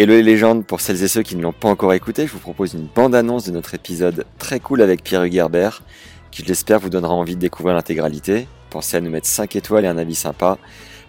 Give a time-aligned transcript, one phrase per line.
[0.00, 2.38] Hello les légendes, pour celles et ceux qui ne l'ont pas encore écouté, je vous
[2.38, 5.82] propose une bande-annonce de notre épisode très cool avec Pierre Hugerbert,
[6.30, 8.46] qui je l'espère vous donnera envie de découvrir l'intégralité.
[8.70, 10.56] Pensez à nous mettre 5 étoiles et un avis sympa.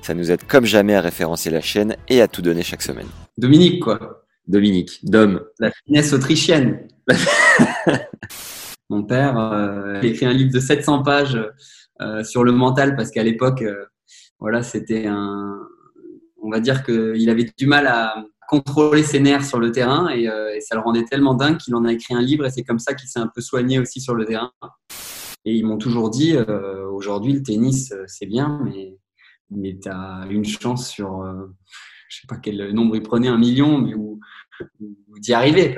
[0.01, 3.05] Ça nous aide comme jamais à référencer la chaîne et à tout donner chaque semaine.
[3.37, 4.25] Dominique, quoi.
[4.47, 5.43] Dominique, Dom.
[5.59, 6.87] La finesse autrichienne.
[8.89, 11.37] Mon père euh, a écrit un livre de 700 pages
[12.01, 13.85] euh, sur le mental parce qu'à l'époque, euh,
[14.39, 15.59] voilà, c'était un.
[16.41, 18.15] On va dire qu'il avait du mal à
[18.49, 21.85] contrôler ses nerfs sur le terrain et, et ça le rendait tellement dingue qu'il en
[21.85, 24.15] a écrit un livre et c'est comme ça qu'il s'est un peu soigné aussi sur
[24.15, 24.51] le terrain.
[25.45, 26.35] Et ils m'ont toujours dit
[26.91, 28.97] aujourd'hui, le tennis, c'est bien, mais
[29.51, 31.47] mais tu as une chance sur, euh,
[32.09, 34.19] je sais pas quel nombre il prenait, un million, mais où,
[35.19, 35.77] d'y arriver.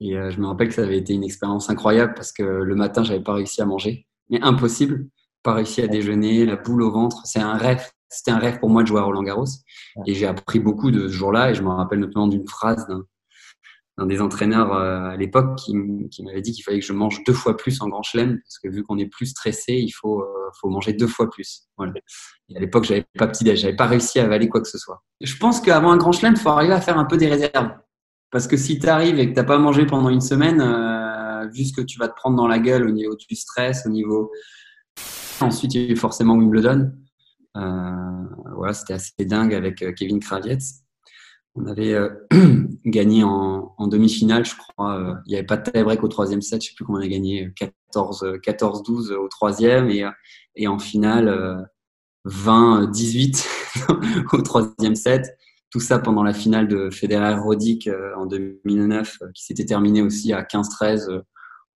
[0.00, 2.74] Et euh, je me rappelle que ça avait été une expérience incroyable parce que le
[2.74, 5.08] matin, j'avais pas réussi à manger, mais impossible,
[5.42, 7.22] pas réussi à déjeuner, la boule au ventre.
[7.24, 7.84] C'est un rêve.
[8.08, 9.46] C'était un rêve pour moi de jouer à Roland Garros.
[10.06, 11.50] Et j'ai appris beaucoup de ce jour-là.
[11.50, 13.04] Et je me rappelle notamment d'une phrase d'un
[13.98, 15.74] un des entraîneurs euh, à l'époque qui,
[16.22, 18.68] m'avait dit qu'il fallait que je mange deux fois plus en grand chelem parce que
[18.68, 21.68] vu qu'on est plus stressé, il faut, euh, faut manger deux fois plus.
[22.48, 24.78] Et à l'époque, j'avais pas petit déj, j'avais pas réussi à avaler quoi que ce
[24.78, 25.02] soit.
[25.20, 27.72] Je pense qu'avant un grand chelem, il faut arriver à faire un peu des réserves.
[28.30, 31.64] Parce que si tu arrives et que t'as pas mangé pendant une semaine, euh, vu
[31.64, 34.30] ce que tu vas te prendre dans la gueule au niveau du stress, au niveau.
[35.40, 36.92] Ensuite, il y a eu forcément Wimbledon.
[37.56, 40.84] Euh, voilà, c'était assez dingue avec Kevin Kravietz.
[41.60, 42.08] On avait euh,
[42.84, 44.98] gagné en, demi-finale, je crois.
[44.98, 46.62] Euh, il n'y avait pas de tie-break au troisième set.
[46.62, 47.52] Je ne sais plus comment on a gagné.
[47.94, 51.68] 14-12 au troisième et, en finale
[52.26, 53.46] 20-18
[54.32, 55.36] au troisième set.
[55.70, 60.42] Tout ça pendant la finale de Federer-Rodic euh, en 2009, qui s'était terminée aussi à
[60.42, 61.22] 15-13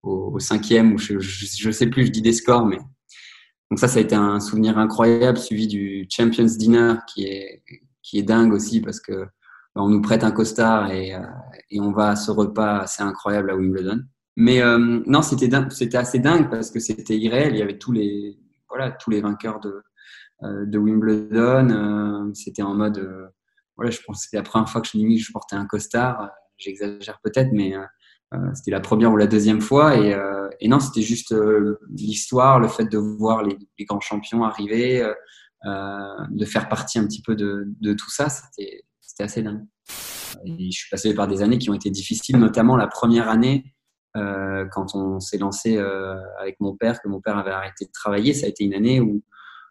[0.02, 0.98] au, cinquième.
[0.98, 1.14] je
[1.66, 2.78] ne sais plus, je dis des scores, mais
[3.72, 7.62] donc ça, ça a été un souvenir incroyable, suivi du Champions Dinner qui est
[8.02, 9.24] qui est dingue aussi parce que
[9.76, 11.22] on nous prête un costard et, euh,
[11.70, 14.02] et, on va à ce repas assez incroyable à Wimbledon.
[14.36, 17.54] Mais euh, non, c'était c'était assez dingue parce que c'était irréel.
[17.54, 18.38] Il y avait tous les
[18.68, 19.82] voilà tous les vainqueurs de
[20.42, 22.30] euh, de Wimbledon.
[22.34, 23.32] c'était en mode
[23.76, 26.28] voilà, je pense que c'était la première fois que je limite je portais un costard.
[26.58, 27.72] J'exagère peut-être, mais
[28.54, 29.96] c'était la première ou la deuxième fois.
[29.96, 30.16] Et,
[30.60, 31.34] et non, c'était juste
[31.90, 35.06] l'histoire, le fait de voir les, grands champions arriver,
[35.64, 38.28] de faire partie un petit peu de, tout ça.
[38.28, 39.64] C'était assez dingue.
[40.44, 43.74] Je suis passé par des années qui ont été difficiles, notamment la première année
[44.16, 47.90] euh, quand on s'est lancé euh, avec mon père, que mon père avait arrêté de
[47.92, 48.34] travailler.
[48.34, 49.22] Ça a été une année où,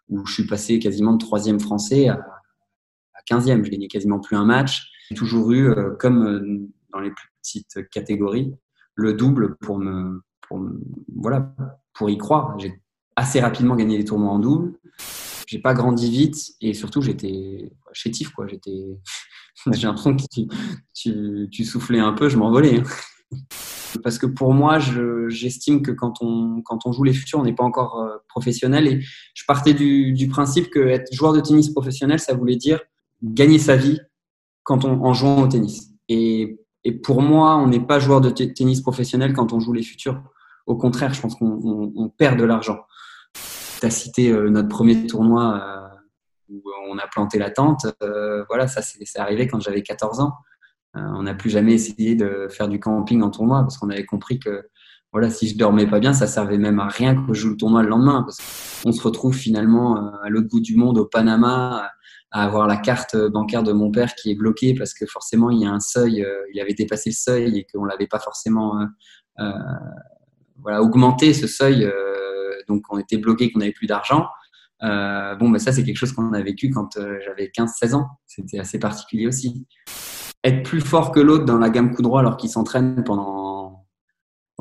[0.08, 3.64] où je suis passé quasiment de troisième français à, à 15e.
[3.64, 4.90] Je gagnais quasiment plus un match.
[5.08, 8.54] J'ai toujours eu, euh, comme dans les plus petites catégories,
[8.94, 10.22] le double pour me,
[11.14, 11.54] voilà,
[11.94, 12.58] pour y croire.
[12.58, 12.80] J'ai
[13.16, 14.78] assez rapidement gagné les tournois en double.
[15.46, 18.46] J'ai pas grandi vite et surtout j'étais chétif quoi.
[19.72, 20.22] J'ai l'impression que
[21.50, 22.80] tu, soufflais un peu, je m'envolais.
[22.80, 23.38] Hein.
[24.02, 24.78] Parce que pour moi,
[25.28, 28.86] j'estime que quand on, joue les futurs, on n'est pas encore euh, professionnel.
[28.88, 29.00] Et
[29.34, 32.80] je partais du, principe que être joueur de tennis professionnel, ça voulait dire
[33.22, 34.00] gagner sa vie
[34.64, 35.92] quand on, en jouant au tennis.
[36.84, 40.22] Et pour moi, on n'est pas joueur de tennis professionnel quand on joue les futurs.
[40.66, 42.80] Au contraire, je pense qu'on on, perd de l'argent.
[43.80, 45.88] Tu as cité euh, notre premier tournoi euh,
[46.48, 47.86] où on a planté la tente.
[48.02, 50.34] Euh, voilà, ça c'est arrivé quand j'avais 14 ans.
[50.94, 54.38] On n'a plus jamais essayé de faire du camping en tournoi parce qu'on avait compris
[54.38, 54.68] que
[55.12, 57.56] voilà, si je dormais pas bien, ça servait même à rien que je joue le
[57.56, 58.22] tournoi le lendemain.
[58.22, 58.38] Parce
[58.82, 61.90] qu'on se retrouve finalement euh, à l'autre bout du monde, au Panama,
[62.30, 65.60] à avoir la carte bancaire de mon père qui est bloquée parce que forcément il
[65.60, 68.80] y a un seuil, il avait dépassé le seuil et qu'on l'avait pas forcément
[69.38, 69.50] euh,
[70.62, 71.86] voilà, augmenté ce seuil.
[72.68, 74.28] donc on était bloqué, qu'on n'avait plus d'argent.
[74.82, 78.06] Euh, bon, bah, ça, c'est quelque chose qu'on a vécu quand euh, j'avais 15-16 ans.
[78.26, 79.66] C'était assez particulier aussi.
[80.44, 83.41] Être plus fort que l'autre dans la gamme coup droit alors qu'il s'entraîne pendant.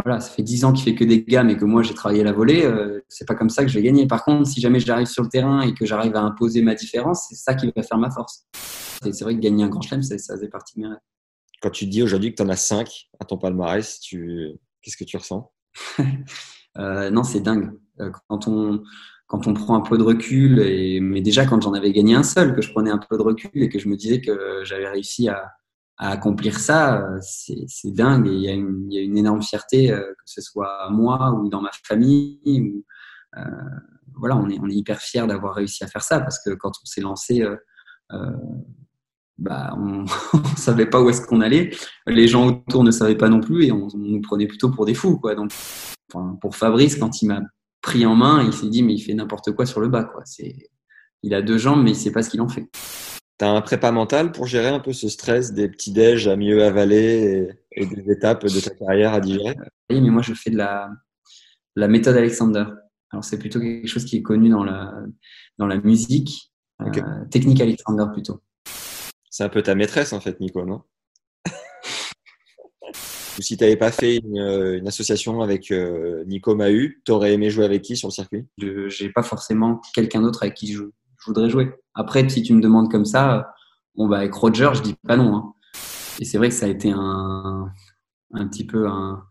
[0.03, 2.23] Voilà, ça fait 10 ans qu'il fait que des gammes et que moi j'ai travaillé
[2.23, 4.07] la volée, euh, c'est pas comme ça que je vais gagner.
[4.07, 7.25] Par contre, si jamais j'arrive sur le terrain et que j'arrive à imposer ma différence,
[7.29, 8.45] c'est ça qui va faire ma force.
[9.01, 10.99] C'est vrai que gagner un grand chelem, ça faisait partie de mes rêves.
[11.61, 12.89] Quand tu dis aujourd'hui que tu en as 5
[13.19, 14.51] à ton palmarès, tu...
[14.81, 15.51] qu'est-ce que tu ressens?
[16.77, 17.69] Non, c'est dingue.
[18.29, 18.81] Quand on,
[19.27, 22.23] quand on prend un peu de recul, et, mais déjà quand j'en avais gagné un
[22.23, 24.87] seul, que je prenais un peu de recul et que je me disais que j'avais
[24.87, 25.51] réussi à,
[26.01, 28.27] à, accomplir ça, c'est dingue.
[28.27, 32.39] Et il y, a une, énorme fierté, que ce soit moi ou dans ma famille.
[32.45, 32.83] Ou,
[33.37, 33.41] euh,
[34.15, 37.01] voilà, on est, hyper fiers d'avoir réussi à faire ça parce que quand on s'est
[37.01, 37.55] lancé, euh,
[38.13, 38.31] euh,
[39.37, 40.03] bah, on
[40.33, 41.71] ne savait pas où est-ce qu'on allait.
[42.07, 44.93] Les gens autour ne savaient pas non plus et on, nous prenait plutôt pour des
[44.93, 45.17] fous.
[45.17, 45.35] Quoi.
[45.35, 45.51] Donc,
[46.41, 47.41] pour Fabrice, quand il m'a
[47.81, 50.03] pris en main, il s'est dit mais il fait n'importe quoi sur le bas.
[50.03, 50.23] Quoi.
[51.23, 52.69] Il a deux jambes, mais il sait pas ce qu'il en fait.
[53.41, 56.35] Tu as un prépa mental pour gérer un peu ce stress des petits déj à
[56.35, 59.55] mieux avaler et, et, des étapes de ta carrière à digérer?
[59.89, 60.91] Oui, mais moi je fais de la,
[61.75, 62.65] la méthode Alexander.
[63.09, 64.93] Alors c'est plutôt quelque chose qui est connu dans la,
[65.57, 66.53] dans la musique,
[66.85, 67.01] okay.
[67.01, 68.43] euh, technique Alexander plutôt.
[69.31, 70.83] C'est un peu ta maîtresse en fait, Nico, non?
[73.39, 77.33] Ou si tu n'avais pas fait une, une, association avec euh, Nico Mahu, tu aurais
[77.33, 78.45] aimé jouer avec qui sur le circuit?
[78.59, 80.83] Je n'ai pas forcément quelqu'un d'autre avec qui je,
[81.21, 81.73] je, voudrais jouer.
[81.93, 83.53] Après, si tu me demandes comme ça,
[83.95, 85.35] bon, bah, avec Roger, je dis pas non.
[85.35, 85.53] Hein.
[86.19, 87.71] Et c'est vrai que ça a été un,
[88.33, 89.23] un petit peu un,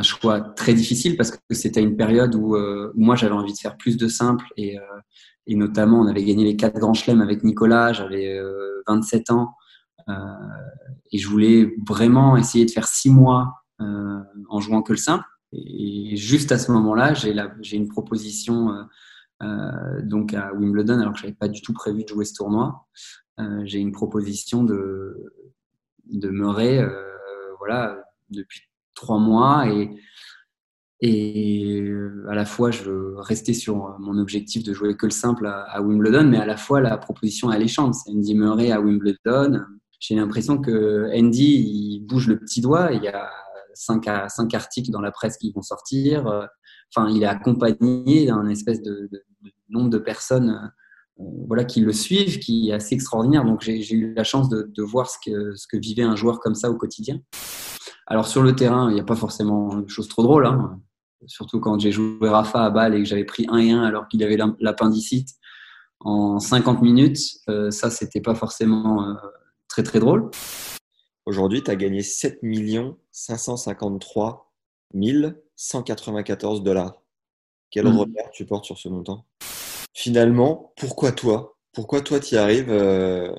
[0.00, 3.76] choix très difficile parce que c'était une période où, euh, moi j'avais envie de faire
[3.76, 4.82] plus de simple et, euh,
[5.46, 9.54] et, notamment on avait gagné les quatre grands chelems avec Nicolas, j'avais euh, 27 ans
[10.08, 10.12] euh,
[11.12, 15.24] et je voulais vraiment essayer de faire six mois euh, en jouant que le simple.
[15.52, 18.70] Et juste à ce moment-là, j'ai une proposition
[20.02, 22.86] donc à Wimbledon alors que j'avais pas du tout prévu de jouer ce tournoi.
[23.64, 25.16] j'ai une proposition de
[26.06, 26.84] de Murray,
[27.58, 28.62] voilà depuis
[28.94, 29.90] trois mois et,
[31.00, 31.84] et
[32.28, 35.82] à la fois je veux rester sur mon objectif de jouer que le simple à,
[35.82, 37.94] Wimbledon, mais à la fois la proposition est alléchante.
[37.94, 39.60] C'est Andy Murray à Wimbledon.
[39.98, 42.92] J'ai l'impression que Andy il bouge le petit doigt.
[42.92, 43.28] Il y a
[43.74, 46.26] cinq, cinq articles dans la presse qui vont sortir.
[46.94, 49.08] Enfin, il est accompagné d'un espèce de,
[49.72, 50.50] nombre de personnes
[51.20, 53.44] euh, voilà, qui le suivent, qui est assez extraordinaire.
[53.44, 56.40] Donc j'ai eu la chance de, de voir ce que, ce que vivait un joueur
[56.40, 57.20] comme ça au quotidien.
[58.06, 60.46] Alors sur le terrain, il n'y a pas forcément de choses trop drôles.
[60.46, 60.80] Hein.
[61.26, 64.08] Surtout quand j'ai joué Rafa à balle et que j'avais pris 1 et 1 alors
[64.08, 65.28] qu'il avait l'appendicite
[66.00, 67.20] en 50 minutes.
[67.48, 69.14] Euh, ça, c'était pas forcément euh,
[69.68, 70.30] très très drôle.
[71.26, 72.40] Aujourd'hui, tu as gagné 7
[73.12, 74.52] 553
[75.54, 77.02] 194 dollars.
[77.70, 77.96] Quel mmh.
[77.96, 79.24] regard tu portes sur ce montant?
[79.94, 81.56] Finalement, pourquoi toi?
[81.72, 83.30] Pourquoi toi tu y arrives, euh,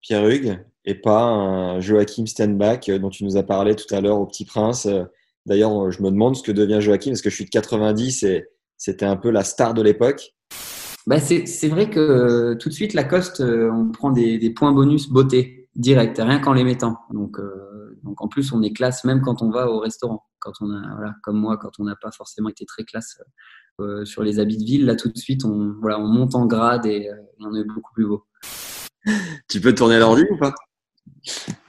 [0.00, 4.00] Pierre Hugues et pas un Joachim Stenbach euh, dont tu nous as parlé tout à
[4.00, 4.86] l'heure au Petit Prince?
[4.86, 5.04] Euh,
[5.46, 8.46] d'ailleurs, je me demande ce que devient Joachim parce que je suis de 90 et
[8.76, 10.34] c'était un peu la star de l'époque.
[11.06, 16.16] Bah c'est vrai que tout de suite, Lacoste, on prend des, points bonus beauté direct,
[16.18, 16.96] rien qu'en les mettant.
[17.12, 17.38] Donc,
[18.02, 20.24] donc en plus, on est classe même quand on va au restaurant.
[20.38, 23.18] Quand on a, voilà, comme moi, quand on n'a pas forcément été très classe
[23.80, 26.46] euh, sur les habits de ville, là tout de suite, on, voilà, on monte en
[26.46, 27.10] grade et
[27.40, 28.24] on est beaucoup plus beau.
[29.48, 30.54] tu peux tourner l'ordi ou pas?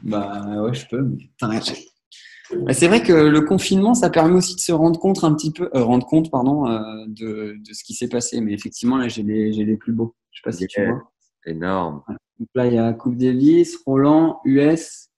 [0.03, 1.01] Bah ouais, je peux.
[1.01, 2.73] Mais...
[2.73, 5.69] C'est vrai que le confinement, ça permet aussi de se rendre compte un petit peu,
[5.73, 8.39] euh, rendre compte, pardon, euh, de, de, ce qui s'est passé.
[8.41, 10.15] Mais effectivement, là, j'ai les, j'ai les plus beaux.
[10.31, 11.11] Je sais pas si tu vois.
[11.45, 12.03] Énorme.
[12.39, 15.09] Donc là, il y a Coupe Davis, Roland, US,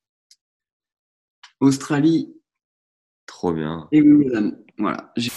[1.59, 2.33] Australie.
[3.25, 3.87] Trop bien.
[3.91, 4.57] Et Wimbledon.
[4.77, 5.11] Voilà.
[5.17, 5.31] J'ai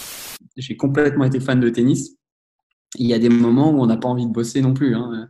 [0.77, 2.17] complètement été fan de tennis.
[2.95, 4.95] Il y a des moments où on n'a pas envie de bosser non plus.
[4.95, 5.29] Hein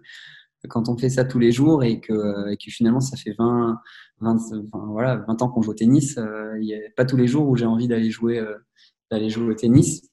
[0.70, 3.80] quand on fait ça tous les jours et que, finalement ça fait 20,
[4.20, 7.18] 20, enfin, voilà, 20 ans qu'on joue au tennis, euh, il n'y a pas tous
[7.18, 10.04] les jours où j'ai envie d'aller jouer, euh, jouer au tennis.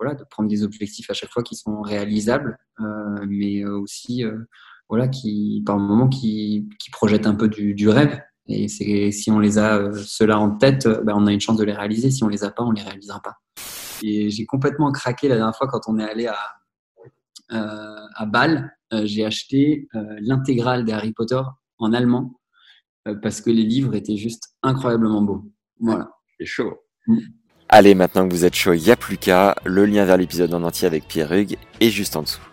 [0.00, 4.24] Voilà, de prendre des objectifs à chaque fois qui sont réalisables, euh, mais aussi
[4.88, 8.20] voilà, qui, par moment, qui, qui projettent un peu du, rêve.
[8.48, 11.72] Et si on les a ceux-là en tête, ben on a une chance de les
[11.72, 12.10] réaliser.
[12.10, 13.36] Si on les a pas, on les réalisera pas.
[14.02, 16.36] Et j'ai complètement craqué la dernière fois quand on est allé à,
[18.14, 21.40] à Bâle euh, j'ai acheté euh, l'intégrale des Harry Potter
[21.78, 22.38] en allemand
[23.08, 25.50] euh, parce que les livres étaient juste incroyablement beaux.
[25.80, 26.10] Voilà.
[26.38, 26.74] C'est chaud.
[27.06, 27.18] Mm.
[27.68, 29.56] Allez, maintenant que vous êtes chaud, il n'y a plus qu'à.
[29.64, 32.51] Le lien vers l'épisode en entier avec Pierre Hugues est juste en dessous.